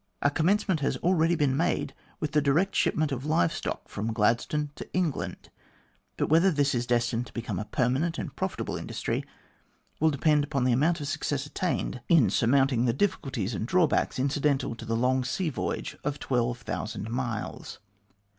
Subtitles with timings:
[0.23, 4.11] A commencement has already t been made with the direct shipment of live stock from
[4.13, 5.49] Gladstone to England,
[6.17, 9.23] but whether this is destined to become a permanent and profitable industry
[9.99, 12.85] will depend upon the amount of success attained in N 194 THE GLADSTONE COLONY surmounting
[12.85, 17.77] the difficulties and drawbacks incidental to the long sea voyage of 12,000 miles.